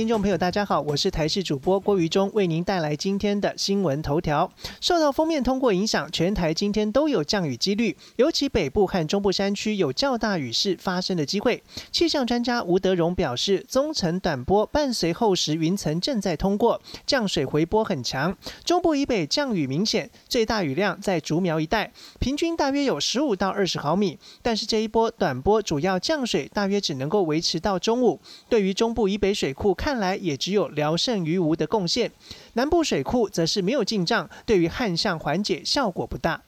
[0.00, 4.50] 听众朋友，大家好，我是台视主播郭于忠，为您带来今天的新闻头条。
[4.80, 11.62] 受到封面通过影响，全台今天都有降雨几率，尤其北部和中部山区有较大雨势发生的机会。
[11.92, 24.18] 气象专家吴德荣表示，中层短波伴随厚实云层正在通过，降水回波很强，中部以北降雨明显，最大雨量在竹苗一带，平均大约有十五到二十毫米。
[24.40, 32.12] 但是这一波短波主要降水大约只能够维持到中午，对于中部以北水库看看来也只有聊胜于无的贡献，
[32.52, 36.42] 南部水库则是没有进账，对于旱象缓解效果不大。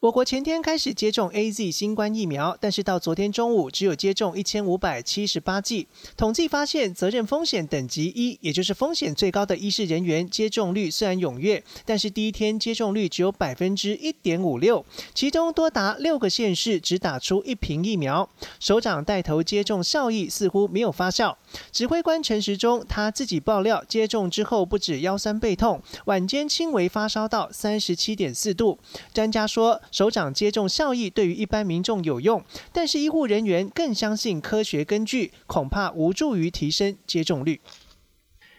[0.00, 5.88] 我国前天开始接种 A Z 新冠疫苗，但是到昨天中午只有接种一千五百七十八剂。
[6.16, 18.30] 统计发现，责任风险等级一，也就是风险最高的医事人员接种率虽然踊跃，但是第一天接种率只有百分之一点五六，其中多达六个县市只打出一瓶疫苗。
[18.60, 21.34] 首长带头接种效益似乎没有发酵。
[21.72, 28.78] 指挥官陈时中他自己爆料，接种之后不止腰酸背痛，晚间轻微发烧到三十七点四度。
[29.12, 29.80] 专家说。
[29.90, 37.60] 首长接种效益对于一般民众有用，但是医护人员更相信科学根据，恐怕无助于提升接种率。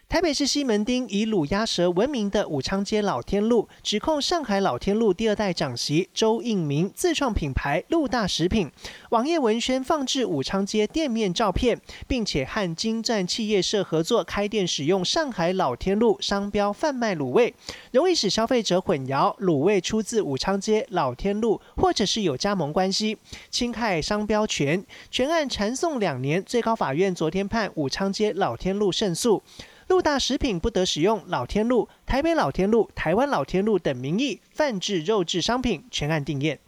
[0.10, 8.72] 台北市西门町以卤鸭舌闻名的武昌街老天路，指控上海老天路第二代掌席周应明自创品牌陆大食品，
[9.12, 17.54] 网页文宣放置武昌街店面照片，并且和金钻企业社合作开店，使用上海老天路商标贩卖卤味，
[17.92, 23.16] 容易使消费者混淆卤味出自武昌街老天路，或者是有加盟关系，
[23.52, 24.84] 侵害商标权。
[25.12, 29.44] 全案缠讼两年，最高法院昨天判武昌街老天路胜诉。
[29.90, 36.60] 陆大食品不得使用老天路、台北老天路、台湾老天路等名义贩制肉制商品，全案定验。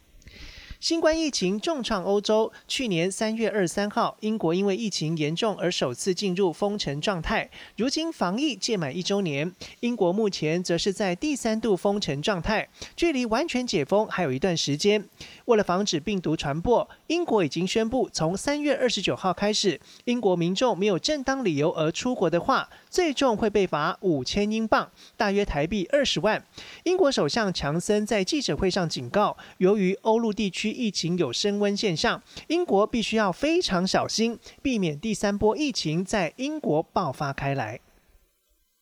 [0.81, 2.51] 新冠疫情重创欧洲。
[2.67, 7.47] 去年三月二十三号，英国因为疫情严重而首次进入封城状态。
[7.77, 15.07] 如今防疫届满一周年，英国目前则是在第三度封城状态，距离完全解封还有一段时间。
[15.45, 26.43] 为了防止病毒传播，英国已经宣布，从三月二十九号开始，英国民众没有正当理由而出国的话，最重会被罚五千英镑，大约台币二十万。
[26.85, 37.79] 英国首相强森在记者会上警告，由于欧陆地区疫情有升温现象，英国必须要非常小心，避免第三波疫情在英国爆发开来。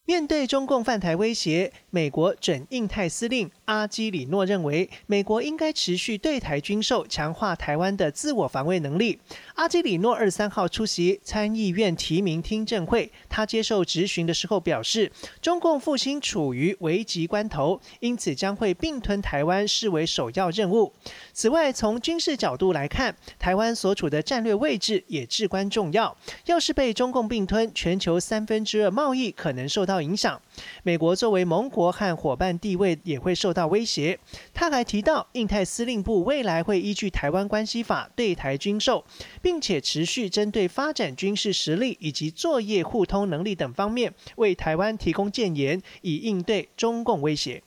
[0.06, 9.20] 面对中共犯台威胁，美国准印太司令阿基里诺认为，美国应该持续对台军售，强化台湾的自我防卫能力。
[9.54, 20.92] 阿基里诺二三号出席参议院提名听证会，他接受质询的时候表示，中共复兴处于危急关头，因此将会并吞台湾视为首要任务。
[21.32, 26.18] 此外，从军事角度来看，台湾所处的战略位置也至关重要。
[26.48, 30.00] 要是被中共并吞，全球三分之二贸易可能受到。
[30.00, 30.42] 影响，
[30.84, 34.20] 美国作为盟国和伙伴地位也会受到威胁。
[34.54, 39.04] 他还提到，印太司令部未来会依据《台湾关系法》对台军售，
[39.42, 47.62] 并且持续针对发展军事实力以及作业互通能力等方面，为台湾提供建言，以应对中共威胁。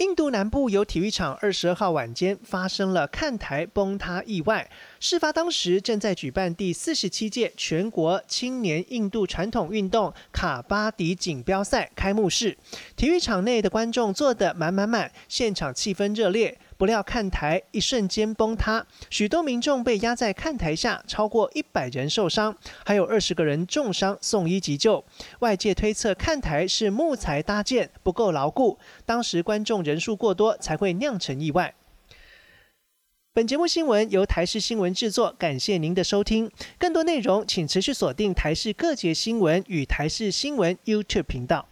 [0.00, 4.70] 印度南部有体育场二十二号晚间发生了看台崩塌意外。
[4.98, 12.56] 事发当时正在举办第四十七届全国青年印度传统运动卡巴迪锦标赛开幕式，
[12.96, 16.56] 体育场内的观众坐得满满满，现场气氛热烈。
[16.80, 25.04] 不料看台一瞬间崩塌，许多民众被压在看台下，超过一百人受伤，还有二十个人重伤送医急救。
[25.40, 31.74] 外界推测看台是木材搭建不够牢固，当时观众人数过多才会酿成意外。
[33.34, 36.50] 本节目新闻由台视新闻制作，感谢您的收听。
[36.78, 41.69] 更多内容请持续锁定台视各节新闻与台视新闻 YouTube 频道。